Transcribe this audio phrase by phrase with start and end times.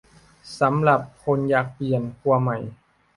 [0.59, 2.57] สำหรับคนอยากเปลี่ยนครัวใหม่